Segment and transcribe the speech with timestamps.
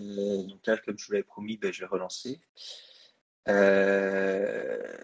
[0.00, 2.40] Euh, donc là, comme je vous l'avais promis, ben, je vais relancer.
[3.48, 4.96] Euh,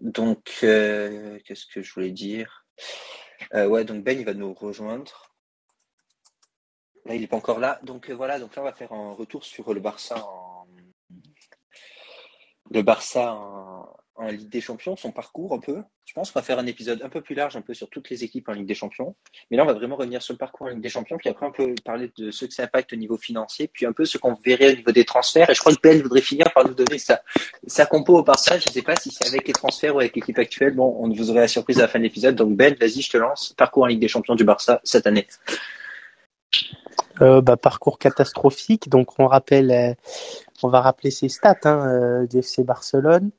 [0.00, 2.66] donc, euh, qu'est-ce que je voulais dire?
[3.52, 5.34] Ouais, donc Ben, il va nous rejoindre.
[7.04, 7.80] Là, il n'est pas encore là.
[7.82, 10.66] Donc voilà, donc là, on va faire un retour sur le Barça en...
[12.70, 13.81] Le Barça en,
[14.16, 15.82] en Ligue des Champions, son parcours un peu.
[16.04, 18.10] Je pense qu'on va faire un épisode un peu plus large, un peu sur toutes
[18.10, 19.14] les équipes en Ligue des Champions.
[19.50, 21.46] Mais là, on va vraiment revenir sur le parcours en Ligue des Champions, puis après,
[21.46, 24.18] on peut parler de ce que ça impacte au niveau financier, puis un peu ce
[24.18, 25.48] qu'on verrait au niveau des transferts.
[25.50, 27.22] Et je crois que Ben voudrait finir par nous donner sa,
[27.66, 28.58] sa compo au Barça.
[28.58, 30.74] Je ne sais pas si c'est avec les transferts ou avec l'équipe actuelle.
[30.74, 32.34] Bon, on vous aurez la surprise à la fin de l'épisode.
[32.34, 33.54] Donc Ben, vas-y, je te lance.
[33.56, 35.26] Parcours en Ligue des Champions du Barça cette année.
[37.20, 38.88] Euh, bah, parcours catastrophique.
[38.88, 39.94] Donc on rappelle, euh,
[40.62, 43.30] on va rappeler ses stats hein, euh, du FC Barcelone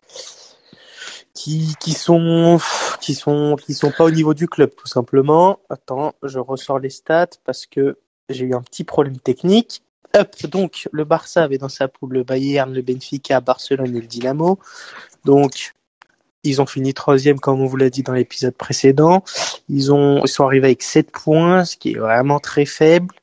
[1.33, 2.59] qui, qui sont
[3.01, 5.59] qui sont qui sont pas au niveau du club tout simplement.
[5.69, 7.97] Attends, je ressors les stats parce que
[8.29, 9.81] j'ai eu un petit problème technique.
[10.15, 14.07] Hop, donc le Barça avait dans sa poule le Bayern, le Benfica, Barcelone et le
[14.07, 14.59] Dynamo.
[15.25, 15.73] Donc
[16.43, 19.23] ils ont fini troisième comme on vous l'a dit dans l'épisode précédent.
[19.70, 23.13] Ils ont ils sont arrivés avec 7 points, ce qui est vraiment très faible.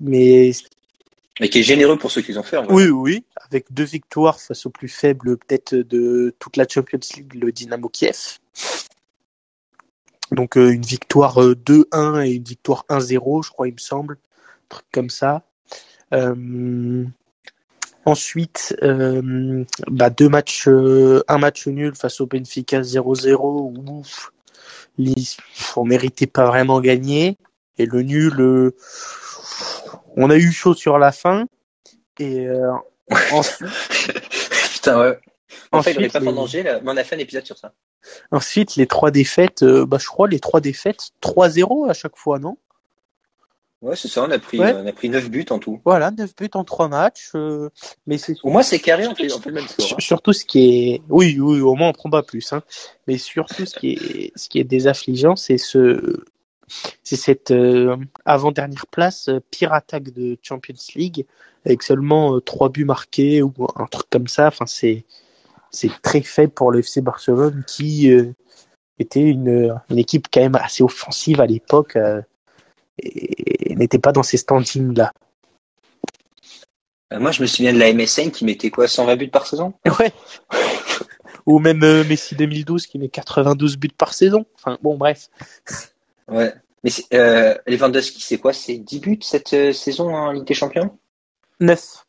[0.00, 0.52] Mais
[1.40, 2.58] mais qui est généreux pour ceux qu'ils ont fait.
[2.68, 7.34] Oui, oui, avec deux victoires face au plus faible peut-être de toute la Champions League,
[7.34, 8.38] le Dynamo Kiev.
[10.30, 14.18] Donc euh, une victoire 2-1 euh, et une victoire 1-0, je crois, il me semble,
[14.68, 15.42] truc comme ça.
[16.12, 17.04] Euh...
[18.08, 23.74] Ensuite, euh, bah, deux matchs, euh, un match nul face au Benfica 0-0.
[23.86, 24.32] Ouf,
[25.76, 27.36] on méritait pas vraiment gagner.
[27.76, 28.72] Et le nul,
[30.18, 31.46] on a eu chaud sur la fin.
[32.18, 32.72] Et euh,
[33.32, 33.68] ensuite...
[34.72, 35.18] Putain, ouais.
[35.72, 36.32] En fait, on pas les...
[36.32, 37.72] danger, là, mais on a fait un épisode sur ça.
[38.30, 42.38] Ensuite, les trois défaites, euh, bah, je crois les trois défaites, 3-0 à chaque fois,
[42.38, 42.56] non?
[43.80, 44.74] Ouais, c'est ça, on a pris, ouais.
[44.74, 45.80] on a pris 9 buts en tout.
[45.84, 47.30] Voilà, 9 buts en 3 matchs.
[47.36, 47.70] Euh,
[48.06, 48.34] mais c'est...
[48.42, 49.86] Au moins, c'est carré, on fait, on fait le même score.
[49.92, 49.96] Hein.
[50.00, 51.02] Surtout ce qui est.
[51.08, 52.52] Oui, oui, au moins, on prend pas plus.
[52.52, 52.62] Hein.
[53.06, 56.24] Mais surtout, ce qui est, ce qui est désaffligeant, c'est ce,
[57.02, 61.26] c'est cette euh, avant-dernière place, euh, pire attaque de Champions League,
[61.64, 64.48] avec seulement euh, trois buts marqués ou un truc comme ça.
[64.48, 65.04] Enfin, c'est
[65.70, 68.32] c'est très faible pour le FC Barcelone qui euh,
[68.98, 72.22] était une, une équipe quand même assez offensive à l'époque euh,
[72.98, 75.12] et, et n'était pas dans ces standings là.
[77.12, 79.74] moi, je me souviens de la MSN qui mettait quoi 120 buts par saison?
[79.98, 80.12] Ouais.
[81.46, 84.44] Ou même Messi 2012 qui met 92 buts par saison.
[84.54, 85.30] Enfin, bon, bref.
[86.28, 86.52] Ouais.
[86.84, 88.52] Mais euh, Lewandowski, c'est quoi?
[88.52, 90.96] C'est 10 buts cette euh, saison en Ligue des Champions?
[91.60, 92.06] 9.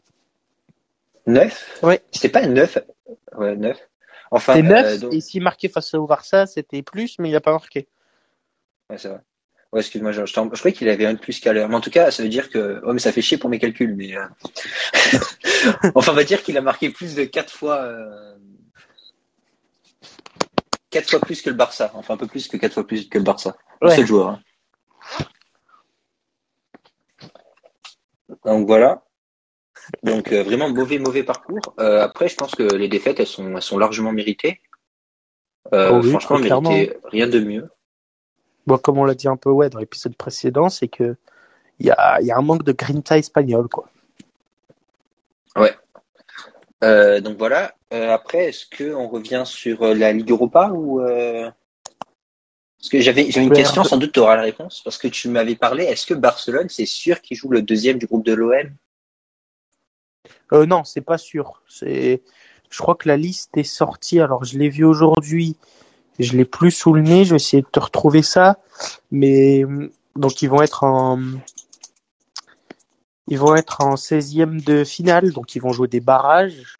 [1.25, 2.02] 9 Ouais.
[2.12, 2.78] C'était pas 9
[3.38, 3.78] Ouais, 9.
[4.31, 5.13] Enfin, c'est 9, euh, donc...
[5.13, 7.88] et s'il marquait face au Barça, c'était plus, mais il n'a pas marqué.
[8.90, 9.19] Ouais, c'est vrai.
[9.72, 11.69] Ouais, excuse-moi, je, je, je croyais qu'il avait un de plus qu'à l'heure.
[11.69, 12.81] Mais en tout cas, ça veut dire que.
[12.84, 14.16] Oh, mais ça fait chier pour mes calculs, mais.
[14.16, 14.25] Euh...
[15.96, 17.88] enfin, on va dire qu'il a marqué plus de 4 fois.
[20.96, 21.00] Euh...
[21.00, 21.92] 4 fois plus que le Barça.
[21.94, 23.56] Enfin, un peu plus que 4 fois plus que le Barça.
[23.82, 23.96] Ouais.
[23.96, 24.30] seul joueur.
[24.30, 24.40] Hein.
[28.46, 29.04] Donc voilà.
[30.04, 31.74] Donc euh, vraiment mauvais mauvais parcours.
[31.80, 34.62] Euh, après, je pense que les défaites elles sont elles sont largement méritées.
[35.74, 36.70] Euh, Oh oui, franchement, très clairement.
[36.72, 37.70] mérité rien de mieux.
[38.68, 41.16] Bon, comme on l'a dit un peu ouais, dans l'épisode précédent, c'est que
[41.80, 43.68] il y a, y a un manque de grinta espagnol.
[43.68, 43.90] Quoi.
[46.84, 47.76] Euh, donc voilà.
[47.94, 51.50] Euh, après, est-ce que on revient sur euh, la Ligue Europa ou euh...
[52.78, 55.56] Parce que j'avais une question, sans doute tu auras la réponse, parce que tu m'avais
[55.56, 55.84] parlé.
[55.84, 58.72] Est-ce que Barcelone, c'est sûr qu'il joue le deuxième du groupe de l'OM
[60.54, 61.62] Euh, non, c'est pas sûr.
[61.68, 62.22] C'est,
[62.70, 64.22] je crois que la liste est sortie.
[64.22, 65.58] Alors, je l'ai vu aujourd'hui.
[66.20, 67.26] Je l'ai plus sous le nez.
[67.26, 68.60] Je vais essayer de te retrouver ça.
[69.12, 69.66] Mais
[70.16, 71.20] donc, ils vont être en,
[73.30, 75.32] ils vont être en 16e de finale.
[75.32, 76.78] Donc, ils vont jouer des barrages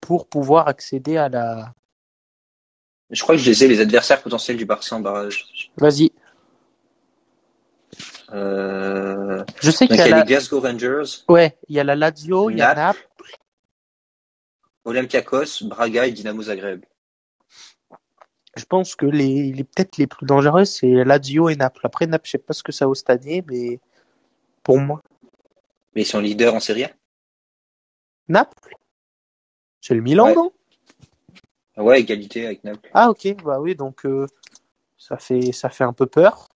[0.00, 1.74] pour pouvoir accéder à la.
[3.10, 5.70] Je crois que je les ai les adversaires potentiels du Barça en barrage.
[5.76, 6.12] Vas-y.
[8.32, 9.44] Euh...
[9.60, 11.94] Je sais qu'il y y a la, les Glasgow Rangers, ouais, il y a la
[11.94, 13.00] Lazio, il y a Naples.
[13.00, 13.36] Naples.
[14.84, 16.84] Olympiakos, Braga et Dynamo Zagreb.
[18.56, 21.80] Je pense que les, les peut-être les plus dangereux, c'est Lazio et Naples.
[21.84, 23.80] Après, Naples, je sais pas ce que ça vaut cette année, mais
[24.62, 25.02] pour moi,
[25.94, 26.90] Mais ils sont leaders en Serie A?
[28.28, 28.76] Naples,
[29.80, 30.34] c'est le Milan, Ouais.
[30.34, 30.52] non?
[31.76, 32.90] Ouais, égalité avec Naples.
[32.94, 34.26] Ah ok, bah oui, donc euh,
[34.98, 36.48] ça fait ça fait un peu peur.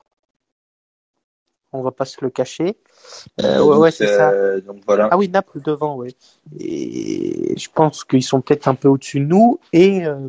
[1.72, 2.76] On va pas se le cacher.
[3.40, 4.30] Euh, ouais, donc, ouais, c'est ça.
[4.30, 5.08] euh, Donc voilà.
[5.10, 6.14] Ah oui, Naples devant, ouais.
[6.58, 10.28] Et je pense qu'ils sont peut-être un peu au-dessus de nous et euh,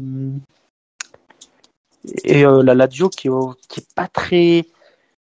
[2.23, 3.29] et euh, la Lazio qui
[3.67, 4.65] qui est pas très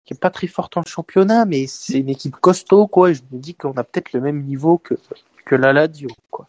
[0.05, 3.11] qui est pas très forte en championnat, mais c'est une équipe costaud, quoi.
[3.11, 4.95] Et je me dis qu'on a peut-être le même niveau que,
[5.45, 6.47] que la Lazio, quoi.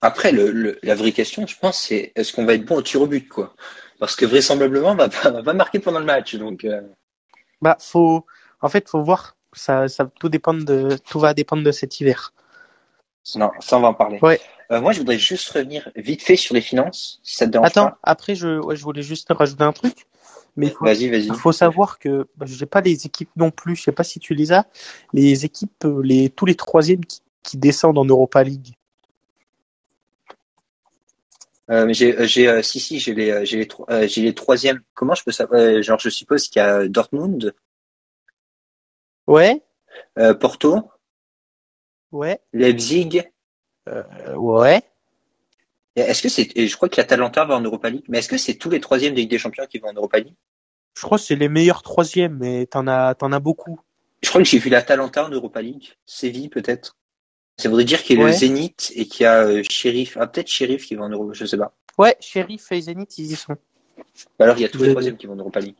[0.00, 2.82] Après, le, le, la vraie question, je pense, c'est est-ce qu'on va être bon au
[2.82, 3.54] tir au but, quoi?
[4.00, 6.34] Parce que vraisemblablement, on va pas, on va pas marquer pendant le match.
[6.34, 6.80] Donc, euh...
[7.60, 8.26] Bah, faut,
[8.60, 9.36] en fait, faut voir.
[9.52, 12.32] Ça, ça, tout dépend de, tout va dépendre de cet hiver.
[13.36, 14.18] Non, ça, on va en parler.
[14.22, 14.40] Ouais.
[14.72, 17.68] Euh, moi, je voudrais juste revenir vite fait sur les finances, si ça te dérange
[17.68, 17.98] Attends, pas.
[18.02, 20.06] après, je, ouais, je voulais juste rajouter un truc.
[20.56, 21.26] Mais il faut, Vas-y, vas-y.
[21.28, 23.76] il faut savoir que bah, j'ai pas les équipes non plus.
[23.76, 24.66] Je sais pas si tu les as.
[25.12, 28.74] Les équipes, euh, les tous les troisièmes qui, qui descendent en Europa League.
[31.70, 34.80] Euh, j'ai, euh, j'ai, euh, si, si, j'ai les, j'ai les, euh, j'ai les troisièmes.
[34.94, 37.54] Comment je peux savoir Genre, je suppose qu'il y a Dortmund,
[39.26, 39.62] Ouais,
[40.40, 40.90] Porto,
[42.10, 43.22] ouais, Leipzig?
[44.36, 44.82] ouais.
[45.94, 48.38] Est-ce que c'est, et je crois que l'Atalanta va en Europa League, mais est-ce que
[48.38, 50.34] c'est tous les troisièmes de Ligue des Champions qui vont en Europa League?
[50.96, 53.80] Je crois que c'est les meilleurs troisièmes, mais t'en as, t'en as beaucoup.
[54.22, 56.96] Je crois que j'ai vu l'Atalanta en Europa League, Séville peut-être.
[57.58, 58.30] Ça voudrait dire qu'il y a Ouais.
[58.30, 61.32] le Zénith et qu'il y a euh, Sheriff, ah peut-être Sheriff qui va en Europa,
[61.34, 61.74] je sais pas.
[61.98, 63.56] Ouais, Sheriff et Zenit, ils y sont.
[64.38, 65.76] Bah alors il y a tous les Le- troisièmes qui vont en Europa League.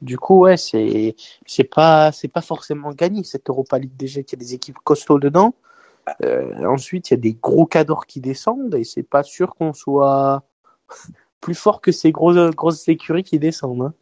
[0.00, 1.14] Du coup, ouais, c'est,
[1.46, 4.20] c'est pas, c'est pas forcément gagné cette Europa League déjà.
[4.20, 5.54] Il y a des équipes costauds dedans.
[6.22, 9.72] Euh, ensuite, il y a des gros cadors qui descendent et c'est pas sûr qu'on
[9.72, 10.42] soit
[11.40, 13.82] plus fort que ces grosses grosses écuries qui descendent.
[13.82, 13.94] hein.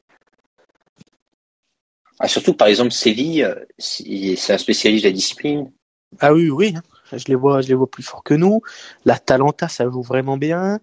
[2.18, 5.70] Ah, surtout par exemple Séville, euh, c'est un spécialiste de la discipline.
[6.18, 6.74] Ah oui, oui.
[6.76, 6.82] hein.
[7.16, 8.60] Je les vois, je les vois plus forts que nous.
[9.04, 10.80] La Talenta, ça joue vraiment bien.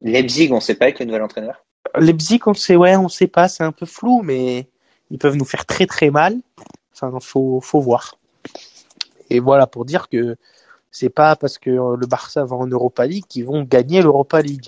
[0.00, 1.64] Leipzig, on sait pas avec le nouvel entraîneur.
[1.98, 4.68] Leipzig, on sait, ouais, on sait pas, c'est un peu flou, mais
[5.10, 6.36] ils peuvent nous faire très très mal.
[6.92, 8.18] Enfin, faut, faut voir.
[9.30, 10.36] Et voilà pour dire que
[10.90, 14.66] c'est pas parce que le Barça va en Europa League qu'ils vont gagner l'Europa League.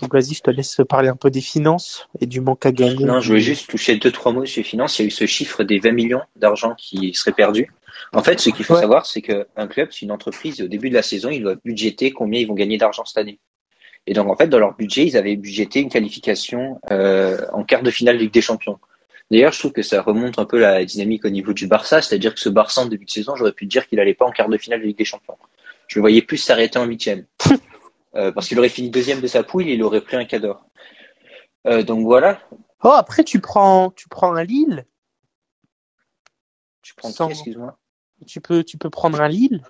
[0.00, 3.04] Donc vas-y, je te laisse parler un peu des finances et du manque à gagner.
[3.04, 4.98] Non, je voulais juste toucher deux, trois mots sur les finances.
[4.98, 7.72] Il y a eu ce chiffre des 20 millions d'argent qui serait perdu.
[8.12, 8.80] En fait, ce qu'il faut Ouais.
[8.80, 12.12] savoir, c'est qu'un club, c'est une entreprise, au début de la saison, ils doivent budgéter
[12.12, 13.40] combien ils vont gagner d'argent cette année.
[14.06, 17.82] Et donc, en fait, dans leur budget, ils avaient budgété une qualification euh, en quart
[17.82, 18.78] de finale de Ligue des Champions.
[19.30, 22.34] D'ailleurs, je trouve que ça remonte un peu la dynamique au niveau du Barça, c'est-à-dire
[22.34, 24.48] que ce Barça en début de saison, j'aurais pu dire qu'il allait pas en quart
[24.48, 25.36] de finale de Ligue des Champions.
[25.86, 27.26] Je le voyais plus s'arrêter en huitième.
[28.14, 30.64] Euh, parce qu'il aurait fini deuxième de sa poule, il aurait pris un cador.
[31.66, 32.40] Euh, donc voilà.
[32.82, 34.86] Oh, après tu prends, tu prends un Lille.
[36.80, 37.78] Tu prends Sans- excuse-moi?
[38.26, 39.62] Tu peux, tu peux prendre un Lille.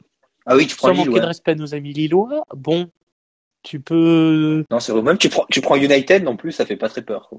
[0.47, 1.21] Ah oui, tu prends Sans Lille, manquer ouais.
[1.21, 2.45] de respect à nos amis lillois.
[2.55, 2.89] Bon,
[3.65, 4.65] tu peux.
[4.71, 5.03] Non, c'est vrai.
[5.03, 7.31] Même tu prends, tu prends United non plus, ça fait pas très peur.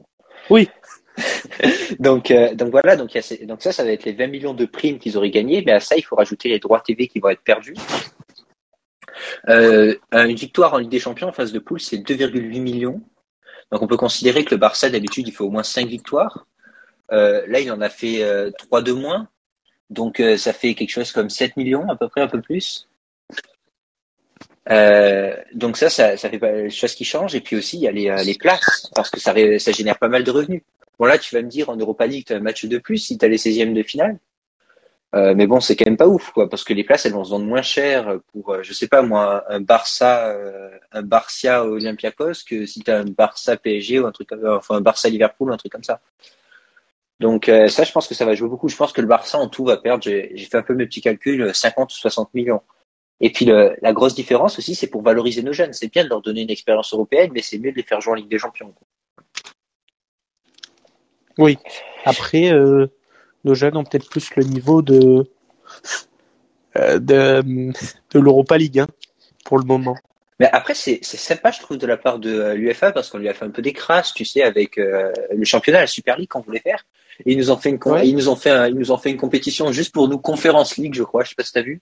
[0.50, 0.70] Oui.
[2.00, 2.96] donc, euh, donc voilà.
[2.96, 5.64] Donc, ça, ça va être les 20 millions de primes qu'ils auraient gagnés.
[5.66, 7.76] Mais à ça, il faut rajouter les droits TV qui vont être perdus.
[9.50, 13.02] Euh, une victoire en Ligue des Champions en phase de poule, c'est 2,8 millions.
[13.72, 16.48] Donc, on peut considérer que le Barça, d'habitude, il fait au moins 5 victoires.
[17.12, 19.28] Euh, là, il en a fait euh, 3 de moins.
[19.90, 22.89] Donc, ça fait quelque chose comme 7 millions, à peu près, un peu plus.
[24.70, 27.36] Euh, donc ça, ça, fait pas les choses qui changent.
[27.36, 29.34] Et puis aussi, il y a les, euh, places, parce que ça,
[29.72, 30.62] génère pas mal de revenus.
[31.00, 32.98] Bon là, tu vas me dire, en Europa League, tu as un match de plus
[32.98, 34.20] si tu as les 16e de finale.
[35.16, 37.24] Euh, mais bon, c'est quand même pas ouf, quoi, parce que les places, elles vont
[37.24, 40.36] se vendre moins cher pour, je sais pas moi, un Barça,
[40.92, 45.10] un Olympiakos que si tu as un Barça PSG ou un truc enfin un Barça
[45.10, 46.00] Liverpool un truc comme ça.
[47.20, 48.70] Donc ça, je pense que ça va jouer beaucoup.
[48.70, 50.04] Je pense que le Barça en tout va perdre.
[50.04, 52.62] J'ai fait un peu mes petits calculs, 50 ou 60 millions.
[53.22, 55.74] Et puis le, la grosse différence aussi, c'est pour valoriser nos jeunes.
[55.74, 58.14] C'est bien de leur donner une expérience européenne, mais c'est mieux de les faire jouer
[58.14, 58.74] en Ligue des Champions.
[61.38, 61.58] Oui.
[62.06, 62.88] Après, euh,
[63.44, 65.30] nos jeunes ont peut-être plus le niveau de
[66.78, 67.42] euh, de,
[68.12, 68.88] de l'Europa League hein,
[69.46, 69.96] pour le moment.
[70.40, 73.28] Mais après, c'est sympa, je trouve, de la part de euh, l'UFA parce qu'on lui
[73.28, 76.30] a fait un peu des crasses, tu sais, avec euh, le championnat, la Super League
[76.30, 76.86] qu'on voulait faire.
[77.26, 78.08] Et ils nous ont fait une, Ouais.
[78.08, 80.78] ils nous ont fait, un- ils nous ont fait une compétition juste pour nous, Conférence
[80.78, 81.26] League, je crois.
[81.26, 81.82] Je sais pas si t'as vu.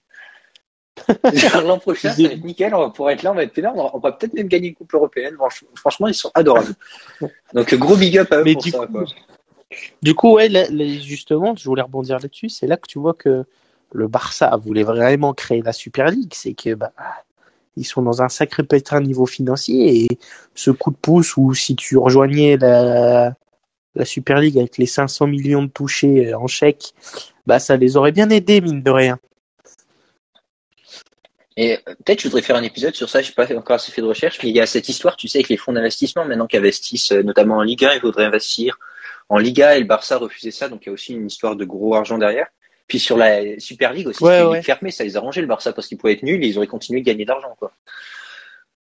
[1.64, 2.74] L'an prochain, ça va être nickel.
[2.74, 3.72] On va pouvoir être là, on va être là.
[3.74, 5.34] On va, peut-être même gagner une coupe européenne.
[5.34, 6.74] Franch- Franchement, ils sont adorables.
[7.54, 8.86] Donc, gros big up à eux Mais pour du ça.
[8.86, 9.04] coup, quoi.
[10.02, 12.48] Du coup, ouais, là- là, justement, je voulais rebondir là-dessus.
[12.48, 13.44] C'est là que tu vois que
[13.92, 16.32] le Barça voulait vraiment créer la Super League.
[16.34, 16.92] C'est que bah,
[17.76, 20.18] ils sont dans un sacré pétrin niveau financier et
[20.54, 23.34] ce coup de pouce ou si tu rejoignais la,
[23.94, 26.92] la Super League avec les 500 millions de touchés en chèque,
[27.46, 29.18] bah ça les aurait bien aidés mine de rien.
[31.60, 33.90] Et euh, peut-être je voudrais faire un épisode sur ça, je sais pas encore assez
[33.90, 36.24] fait de recherche, mais il y a cette histoire, tu sais, avec les fonds d'investissement
[36.24, 38.78] maintenant qui investissent euh, notamment en Ligue 1, ils voudraient investir
[39.28, 41.64] en Liga et le Barça refusait ça, donc il y a aussi une histoire de
[41.64, 42.46] gros argent derrière.
[42.86, 44.62] Puis sur la Super League aussi, Ouais, ouais.
[44.62, 47.00] fermée, ça les arrangeait le Barça parce qu'ils pouvaient être nuls et ils auraient continué
[47.00, 47.72] de gagner d'argent quoi.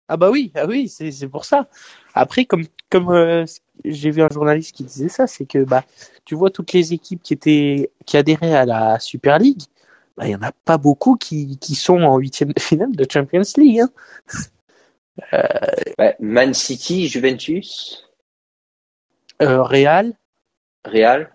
[0.08, 1.66] Ah bah oui, ah oui, c'est c'est pour ça.
[2.14, 3.44] Après, comme comme euh,
[3.84, 5.82] j'ai vu un journaliste qui disait ça, c'est que bah
[6.26, 9.62] tu vois toutes les équipes qui étaient qui adhéraient à la Super League,
[10.16, 13.06] bah il y en a pas beaucoup qui qui sont en huitième de finale de
[13.10, 13.80] Champions League.
[13.80, 13.90] Hein.
[15.98, 18.02] Ouais, Man City, Juventus,
[19.42, 20.14] Euh, Real,
[20.84, 21.30] Real,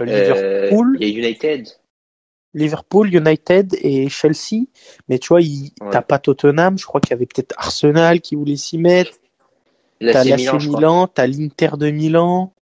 [0.00, 1.68] euh, euh, Liverpool, il y a United.
[2.54, 4.66] Liverpool, United et Chelsea.
[5.08, 5.90] Mais tu vois, il- Ouais.
[5.90, 6.78] t'as pas Tottenham.
[6.78, 9.12] Je crois qu'il y avait peut-être Arsenal qui voulait s'y mettre.
[10.00, 10.54] T'as l'AC.
[10.58, 12.52] Milan, t'as l'Inter de Milan.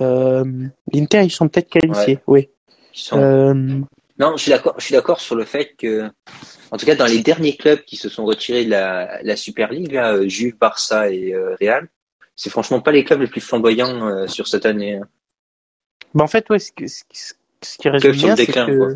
[0.00, 0.44] Euh,
[0.92, 2.48] L'Inter, ils sont peut-être qualifiés, oui.
[2.94, 3.80] Ils sont- Euh,
[4.18, 4.74] Non, je suis d'accord.
[4.78, 6.10] Je suis d'accord sur le fait que,
[6.70, 9.70] en tout cas, dans les derniers clubs qui se sont retirés de la, la Super
[9.72, 11.88] League, là, euh, Juve, Barça et euh, Real,
[12.34, 14.96] c'est franchement pas les clubs les plus flamboyants euh, sur cette année.
[14.96, 15.08] hein.
[16.14, 18.88] bah, en fait, ouais, ce, que- ce, qui- ce qui résume bien, c'est que, quoi.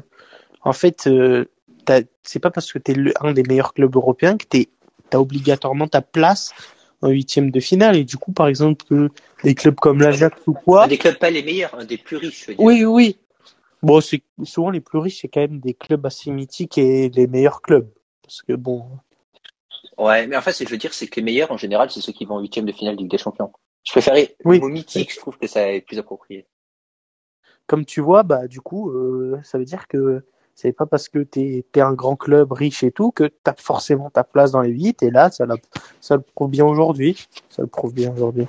[0.63, 1.45] en fait, euh,
[2.23, 4.69] c'est pas parce que t'es un des meilleurs clubs européens que t'es,
[5.11, 6.53] t'as obligatoirement ta place
[7.03, 7.97] en huitième de finale.
[7.97, 8.85] Et du coup, par exemple,
[9.43, 10.87] des clubs comme l'Ajax ou quoi.
[10.87, 12.65] Des clubs pas les meilleurs, un des plus riches, je veux dire.
[12.65, 13.19] Oui, oui.
[13.83, 17.27] Bon, c'est souvent les plus riches, c'est quand même des clubs assez mythiques et les
[17.27, 17.89] meilleurs clubs.
[18.23, 18.85] Parce que bon,
[19.99, 21.91] Ouais, mais en fait, ce que je veux dire, c'est que les meilleurs, en général,
[21.91, 23.53] c'est ceux qui vont en huitième de finale de Ligue des Champions.
[23.85, 24.57] Je préférais Oui.
[24.57, 26.47] le mot mythique, je trouve que ça est plus approprié.
[27.67, 30.25] comme tu vois, bah du coup, euh, ça veut dire que
[30.57, 34.11] c'est pas parce que t'es es un grand club riche et tout que t'as forcément
[34.11, 35.03] ta place dans les huit.
[35.03, 35.57] Et là, ça, l'a-
[36.01, 37.27] ça le prouve bien aujourd'hui.
[37.49, 38.47] Ça le prouve bien aujourd'hui.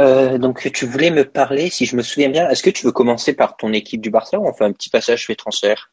[0.00, 2.90] Euh, donc, tu voulais me parler, si je me souviens bien, est-ce que tu veux
[2.92, 5.90] commencer par ton équipe du Barça ou on fait un petit passage fait transfert?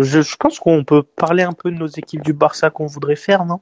[0.00, 3.16] Je, je pense qu'on peut parler un peu de nos équipes du Barça qu'on voudrait
[3.16, 3.60] faire, non?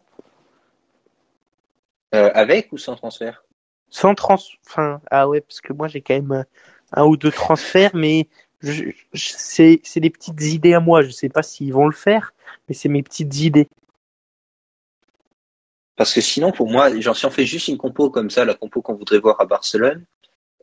[2.14, 3.44] Euh, avec ou sans transfert?
[3.88, 6.44] Sans trans, enfin, ah ouais, parce que moi j'ai quand même un,
[6.92, 8.28] un ou deux transferts, mais
[8.61, 11.02] je, je- c'est c'est des petites idées à moi.
[11.02, 12.32] Je sais pas s'ils vont le faire,
[12.68, 13.68] mais c'est mes petites idées.
[15.97, 18.55] Parce que sinon, pour moi, genre, si on fait juste une compo comme ça, la
[18.55, 20.05] compo qu'on voudrait voir à Barcelone,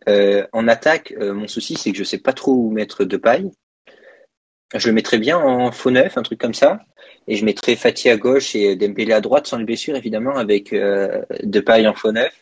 [0.08, 3.46] euh, en attaque, euh, mon souci, c'est que je sais pas trop où mettre Depay.
[4.76, 6.80] Je le mettrais bien en faux neuf, un truc comme ça.
[7.28, 10.74] Et je mettrais Fati à gauche et Dembélé à droite, sans les blessures, évidemment, avec
[10.74, 12.34] euh, Depay en faux neuf.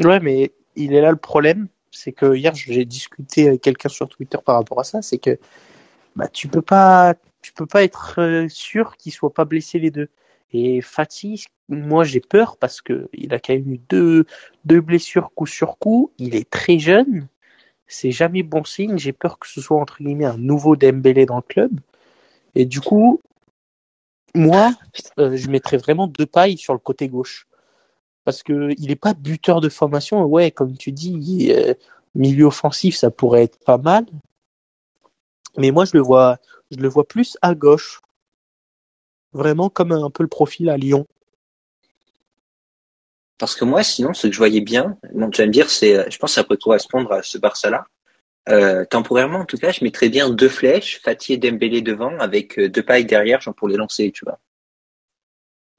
[0.00, 4.08] Ouais, mais il est là le problème, c'est que hier j'ai discuté avec quelqu'un sur
[4.08, 5.38] Twitter par rapport à ça, c'est que
[6.16, 9.90] bah tu peux pas tu peux pas être euh, sûr qu'ils soient pas blessés les
[9.90, 10.08] deux.
[10.52, 14.26] Et Fati, moi j'ai peur parce que il a quand même eu deux
[14.64, 17.28] deux blessures coup sur coup, il est très jeune,
[17.86, 21.36] c'est jamais bon signe, j'ai peur que ce soit entre guillemets un nouveau Dembélé dans
[21.36, 21.72] le club.
[22.54, 23.20] Et du coup,
[24.34, 24.74] moi,
[25.18, 27.46] euh, je mettrais vraiment deux pailles sur le côté gauche
[28.24, 30.24] parce que il est pas buteur de formation.
[30.24, 31.74] Ouais, comme tu dis, euh,
[32.14, 34.06] milieu offensif, ça pourrait être pas mal.
[35.58, 36.38] Mais moi, je le vois,
[36.70, 38.00] je le vois plus à gauche,
[39.32, 41.06] vraiment comme un peu le profil à Lyon.
[43.38, 45.96] Parce que moi, sinon, ce que je voyais bien, bon, tu vas me dire, c'est,
[45.96, 47.86] euh, je pense que ça peut correspondre à ce Barça-là.
[48.48, 52.58] Euh, temporairement, en tout cas, je mettrais bien deux flèches, Fati et Dembélé devant, avec
[52.58, 54.38] euh, deux pailles derrière, genre pour les lancer, tu vois.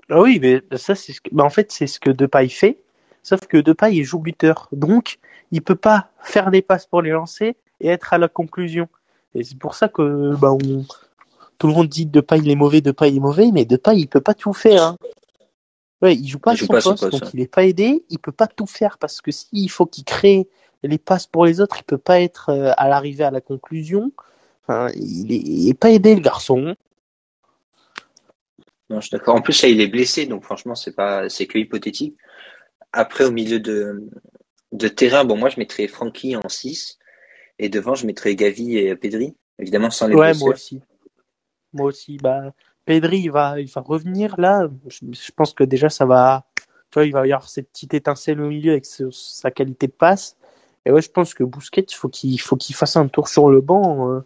[0.10, 2.80] Ah oui, mais ça, c'est ce que, bah, en fait, c'est ce que Depay fait.
[3.22, 5.18] Sauf que Depay est joue buteur, donc
[5.52, 8.90] il peut pas faire des passes pour les lancer et être à la conclusion.
[9.36, 10.86] Et c'est pour ça que bah, on...
[11.58, 14.08] tout le monde dit Depay il est mauvais, Depay il est mauvais, mais Depay il
[14.08, 14.84] peut pas tout faire.
[14.84, 14.98] Hein.
[16.02, 17.30] Ouais, il joue pas Il joue son pas son poste, donc ouais.
[17.34, 20.48] il est pas aidé, il peut pas tout faire parce que s'il faut qu'il crée
[20.84, 24.12] les passes pour les autres, il peut pas être euh, à l'arrivée à la conclusion.
[24.68, 26.76] Enfin, il, est, il est pas aidé le garçon.
[28.90, 29.36] Non, je suis d'accord.
[29.36, 32.16] En plus, là, il est blessé, donc franchement, c'est pas, c'est que hypothétique.
[32.92, 34.10] Après, au milieu de,
[34.74, 37.00] de terrain, bon, moi, je mettrais Francky en 6,
[37.60, 40.46] et devant, je mettrais Gavi et Pedri, évidemment, sans les Ouais, blessures.
[40.46, 40.82] moi aussi.
[41.74, 42.18] Moi aussi.
[42.18, 42.54] Bah,
[42.86, 44.70] Pedri, il va, il va revenir là.
[44.88, 46.46] Je, pense que déjà, ça va.
[46.92, 49.94] Tu vois, il va y avoir cette petite étincelle au milieu avec sa qualité de
[49.94, 50.38] passe.
[50.86, 53.62] Et ouais, je pense que Busquets, faut qu'il faut qu'il fasse un tour sur le
[53.62, 54.22] banc euh,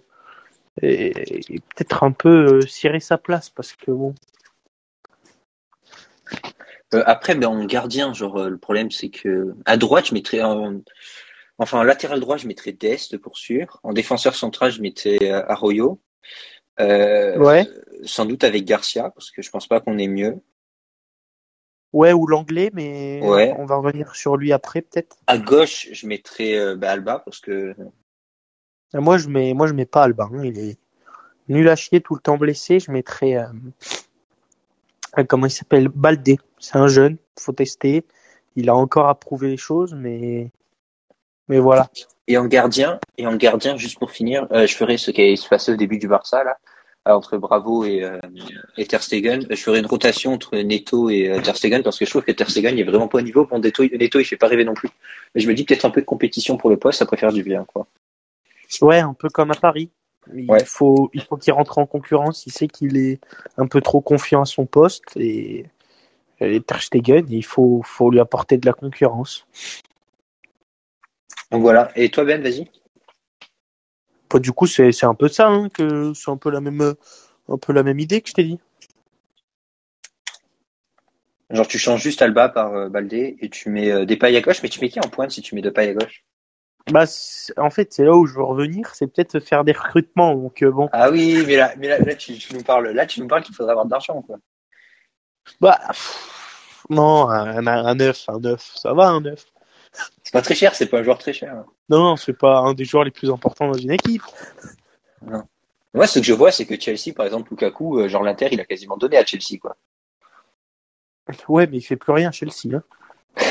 [0.81, 1.13] et,
[1.75, 4.15] peut-être un peu euh, cirer sa place parce que bon.
[6.93, 10.41] Euh, après, ben, en gardien, genre, euh, le problème, c'est que à droite, je mettrais,
[10.41, 10.81] en-
[11.57, 13.79] enfin, en latéral droit, je mettrais Dest pour sûr.
[13.83, 15.99] En défenseur central, je mettrais Arroyo.
[16.79, 17.67] Euh, Ouais.
[18.03, 20.39] Sans doute avec Garcia, parce que je pense pas qu'on est mieux.
[21.93, 23.55] Ouais, ou l'anglais, mais Ouais.
[23.57, 25.17] on va revenir sur lui après peut-être.
[25.25, 27.73] À gauche, je mettrais euh, ben, Alba, parce que
[28.93, 30.29] Et Moi, je mets, moi, je mets pas Alba.
[30.31, 30.43] hein.
[30.43, 30.77] Il est
[31.47, 32.79] nul à chier, tout le temps blessé.
[32.79, 33.47] Je mettrais, euh,
[35.17, 36.37] euh, comment il s'appelle, Baldé.
[36.59, 38.05] C'est un jeune, faut tester.
[38.55, 40.51] Il a encore à prouver les choses, mais,
[41.47, 41.89] mais voilà.
[42.27, 45.71] Et en gardien, et en gardien, juste pour finir, je ferai ce qui se passé
[45.71, 46.57] au début du Barça là,
[47.05, 48.03] entre Bravo et,
[48.77, 49.45] et Ter Stegen.
[49.49, 52.49] Je ferai une rotation entre Neto et Ter Stegen parce que je trouve que Ter
[52.49, 53.45] Stegen il est vraiment pas au niveau.
[53.45, 54.89] Bon, Neto, Neto il fait pas rêver non plus.
[55.33, 57.43] Mais je me dis peut-être un peu de compétition pour le poste, ça préfère du
[57.43, 57.87] bien quoi.
[58.81, 59.89] Ouais, un peu comme à Paris.
[60.33, 62.45] Il faut, il faut qu'il rentre en concurrence.
[62.45, 63.21] Il sait qu'il est
[63.55, 65.65] un peu trop confiant à son poste et,
[66.41, 69.47] et Ter Stegen, il faut, faut lui apporter de la concurrence.
[71.51, 71.91] Donc voilà.
[71.95, 72.69] Et toi, Ben, vas-y.
[74.29, 76.93] Bah, du coup, c'est, un peu ça, hein, que c'est un peu la même,
[77.47, 78.59] un peu la même idée que je t'ai dit.
[81.49, 84.41] Genre, tu changes juste Alba par euh, Baldé et tu mets euh, des pailles à
[84.41, 86.25] gauche, mais tu mets qui en pointe si tu mets deux pailles à gauche?
[86.91, 87.05] Bah,
[87.57, 90.35] en fait, c'est là où je veux revenir, c'est peut-être faire des recrutements.
[90.35, 90.89] Donc, euh, bon.
[90.91, 93.55] Ah oui, mais là, mais là, là tu, nous parles, là, tu nous parles qu'il
[93.55, 94.37] faudrait avoir de l'argent, quoi.
[95.61, 95.79] Bah,
[96.89, 99.45] non, un, un, neuf, un neuf, ça va, un neuf.
[100.23, 101.63] C'est pas très cher, c'est pas un joueur très cher.
[101.89, 104.23] Non, non, c'est pas un des joueurs les plus importants dans une équipe.
[105.25, 105.43] Non.
[105.93, 108.59] Moi, ce que je vois, c'est que Chelsea, par exemple, Lukaku, euh, genre l'Inter, il
[108.59, 109.77] a quasiment donné à Chelsea, quoi.
[111.47, 112.73] Ouais, mais il fait plus rien, Chelsea.
[112.73, 112.83] Hein.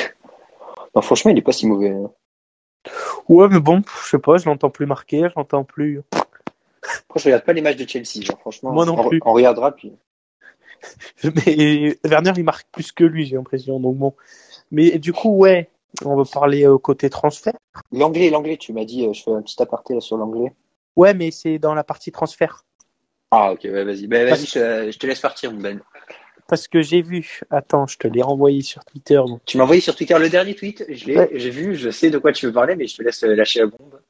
[0.95, 1.91] non, franchement, il est pas si mauvais.
[1.91, 2.11] Hein.
[3.29, 6.03] Ouais, mais bon, je sais pas, je l'entends plus marquer, je l'entends plus.
[6.13, 8.73] Après, je regarde pas les matchs de Chelsea, genre, franchement.
[8.73, 9.21] Moi non plus.
[9.25, 9.93] On, regardera, puis.
[11.25, 14.15] Mais Werner, il marque plus que lui, j'ai l'impression, donc bon.
[14.71, 15.69] Mais du coup, ouais,
[16.05, 17.55] on va parler au côté transfert.
[17.93, 20.53] L'anglais, l'anglais, tu m'as dit, euh, je fais un petit aparté là sur l'anglais.
[20.97, 22.65] Ouais, mais c'est dans la partie transfert.
[23.31, 24.07] Ah, ok, ouais, vas-y.
[24.07, 25.81] Ben, vas-y, je, je, te laisse partir, mon Ben
[26.47, 27.41] parce que j'ai vu.
[27.51, 29.21] Attends, je te l'ai renvoyé sur Twitter.
[29.45, 30.85] Tu m'as envoyé sur Twitter le dernier tweet.
[30.89, 33.23] Je l'ai, j'ai vu, je sais de quoi tu veux parler, mais je te laisse
[33.25, 34.01] euh, lâcher la bombe.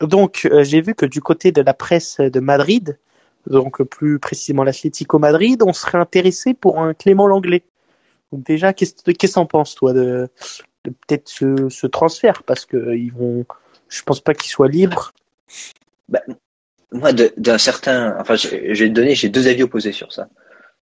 [0.00, 2.98] Donc, euh, j'ai vu que du côté de la presse de Madrid,
[3.46, 7.64] donc plus précisément l'Atlético Madrid, on serait intéressé pour un Clément Langlais.
[8.32, 10.28] Donc déjà, qu'est-ce que t'en penses toi de,
[10.82, 13.44] peut-être ce, transfert parce que ils vont,
[13.88, 15.12] je pense pas qu'il soit libre.
[16.08, 16.20] Bah,
[16.92, 20.28] moi, d'un certain, enfin, j'ai donné, j'ai deux avis opposés sur ça.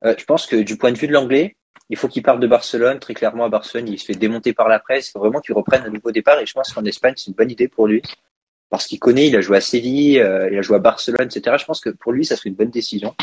[0.06, 1.56] Euh, je pense que du point de vue de l'anglais,
[1.90, 3.00] il faut qu'il parte de Barcelone.
[3.00, 5.10] Très clairement, à Barcelone, il se fait démonter par la presse.
[5.10, 6.40] Il faut vraiment qu'il reprenne un nouveau départ.
[6.40, 8.02] Et je pense qu'en Espagne, c'est une bonne idée pour lui.
[8.70, 11.56] Parce qu'il connaît, il a joué à Séville, euh, il a joué à Barcelone, etc.
[11.60, 13.16] Je pense que pour lui, ça serait une bonne décision.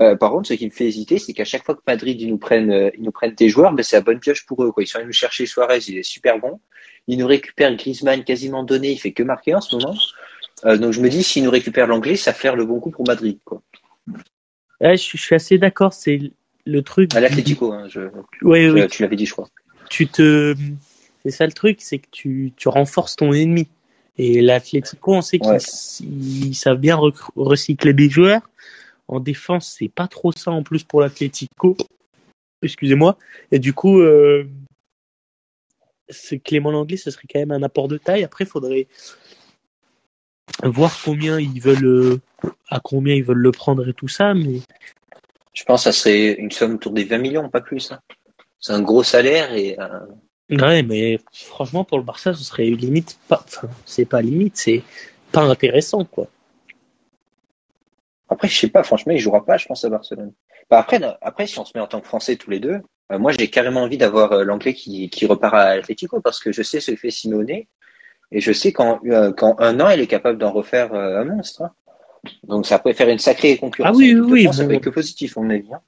[0.00, 2.28] Euh, par contre, ce qui me fait hésiter, c'est qu'à chaque fois que Madrid ils
[2.28, 4.70] nous prennent, euh, ils nous prennent des joueurs, ben c'est la bonne pioche pour eux.
[4.70, 4.84] Quoi.
[4.84, 6.60] Ils sont allés nous chercher Suarez, il est super bon.
[7.08, 9.96] Ils nous récupèrent Griezmann quasiment donné, il fait que marquer en ce moment.
[10.64, 13.06] Euh, donc je me dis, s'ils nous récupèrent l'anglais, ça fait le bon coup pour
[13.06, 13.38] Madrid.
[13.44, 13.62] Quoi.
[14.80, 15.92] je, suis assez d'accord.
[15.92, 16.20] C'est
[16.64, 17.14] le truc.
[17.16, 18.02] À l'Atletico, hein, je...
[18.42, 18.86] ouais, oui.
[18.88, 19.48] tu l'avais dit, je crois.
[19.90, 20.54] Tu te,
[21.24, 23.66] c'est ça le truc, c'est que tu, tu renforces ton ennemi.
[24.16, 26.98] Et l'Atletico, on sait qu'ils savent bien
[27.36, 28.42] recycler des joueurs.
[29.08, 31.76] En défense, c'est pas trop ça en plus pour l'Atletico.
[32.62, 33.16] Excusez-moi.
[33.50, 34.48] Et du coup, euh,
[36.44, 38.24] Clément Langlais, ce serait quand même un apport de taille.
[38.24, 38.86] Après, il faudrait
[40.62, 42.20] voir combien ils veulent, euh,
[42.68, 44.34] à combien ils veulent le prendre et tout ça.
[44.34, 44.60] Mais
[45.54, 47.92] je pense que ça serait une somme autour des 20 millions, pas plus.
[47.92, 48.00] Hein.
[48.60, 49.78] C'est un gros salaire et.
[49.78, 53.44] Euh, ouais, mais franchement, pour le Barça, ce serait limite pas.
[53.46, 54.82] Enfin, c'est pas limite, c'est
[55.32, 56.28] pas intéressant, quoi.
[58.28, 60.32] Après, je sais pas, franchement, il jouera pas, je pense, à Barcelone.
[60.70, 63.18] Bah, après, après, si on se met en tant que Français tous les deux, euh,
[63.18, 66.62] moi, j'ai carrément envie d'avoir euh, l'anglais qui, qui repart à Atletico parce que je
[66.62, 69.00] sais ce que fait Simone et je sais qu'en
[69.36, 71.62] quand un an, il est capable d'en refaire un monstre.
[71.62, 71.72] Hein.
[72.44, 73.94] Donc ça pourrait faire une sacrée concurrence.
[73.94, 74.52] Ah oui, oui, oui.
[74.52, 75.80] Ça peut être que positif, on est bien.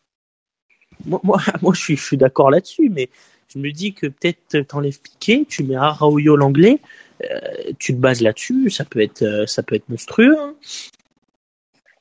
[1.06, 3.10] Moi, moi, moi, je suis, je suis d'accord là-dessus, mais
[3.52, 6.78] je me dis que peut-être t'enlèves Piqué, tu mets Araújo l'anglais,
[7.24, 7.38] euh,
[7.78, 10.36] tu te bases là-dessus, ça peut être, euh, ça peut être monstrueux.
[10.38, 10.54] Hein.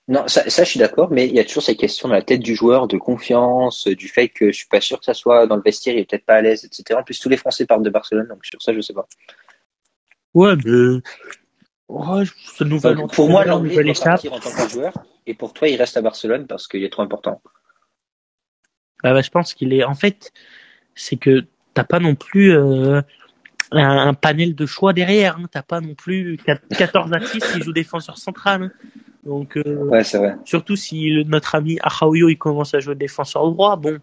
[0.10, 2.24] Non, ça, ça, je suis d'accord, mais il y a toujours cette question dans la
[2.24, 5.46] tête du joueur de confiance, du fait que je suis pas sûr que ça soit
[5.46, 7.00] dans le vestiaire, il est peut-être pas à l'aise, etc.
[7.00, 9.08] En plus, tous les Français parlent de Barcelone, donc sur ça, je sais pas.
[10.34, 11.00] Ouais, mais
[11.90, 12.24] Ouais,
[12.62, 14.94] euh, pour moi, l'anglais partir en tant que joueur,
[15.26, 17.42] et pour toi, il reste à Barcelone parce qu'il est trop important.
[19.04, 19.84] Ah bah, je pense qu'il est.
[19.84, 20.32] En fait,
[20.94, 23.02] c'est que t'as pas non plus euh,
[23.72, 25.38] un, panel de choix derrière.
[25.38, 25.46] Hein.
[25.52, 26.38] T'as pas non plus
[26.78, 28.64] 14 artistes qui jouent défenseur central.
[28.64, 28.72] Hein.
[29.30, 30.36] Donc, euh, ouais, c'est vrai.
[30.44, 34.00] Surtout si notre ami Ahaoyo il commence à jouer défenseur droit, bon,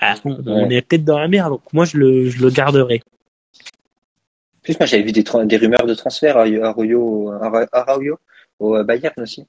[0.00, 1.52] ah, on, est peut-être dans la merde.
[1.52, 3.00] Donc moi, je le, je le garderai
[4.62, 8.18] plus, moi, j'avais vu des, des, rumeurs de transfert à Arroyo,
[8.58, 9.46] au Bayern aussi.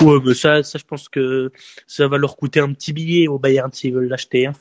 [0.00, 1.50] Ouais, mais ça, ça, je pense que
[1.88, 4.46] ça va leur coûter un petit billet au Bayern s'ils veulent l'acheter.
[4.46, 4.52] Hein.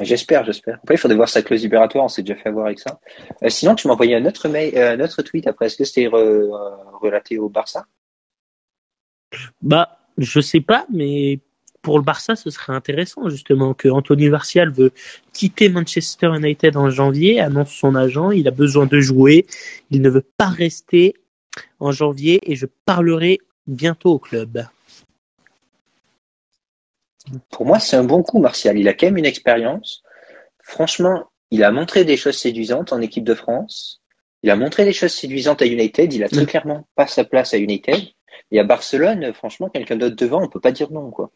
[0.00, 0.78] J'espère, j'espère.
[0.82, 3.00] Après, il faudrait voir sa clause libératoire, on s'est déjà fait avoir avec ça.
[3.42, 5.66] Euh, sinon, tu m'as envoyé un autre, mail, euh, un autre tweet après.
[5.66, 7.86] Est-ce que c'était relaté au Barça?
[9.62, 11.38] Bah, je sais pas, mais
[11.82, 14.92] pour le Barça, ce serait intéressant justement que Anthony Martial veut
[15.32, 19.46] quitter Manchester United en janvier, annonce son agent, il a besoin de jouer,
[19.90, 21.14] il ne veut pas rester
[21.78, 24.64] en janvier et je parlerai bientôt au club.
[27.50, 28.78] Pour moi, c'est un bon coup, Martial.
[28.78, 30.02] Il a quand même une expérience.
[30.62, 34.02] Franchement, il a montré des choses séduisantes en équipe de France.
[34.42, 36.12] Il a montré des choses séduisantes à United.
[36.12, 37.96] Il a très clairement pas sa place à United.
[38.50, 41.30] Et à Barcelone, franchement, quelqu'un d'autre devant, on peut pas dire non, quoi.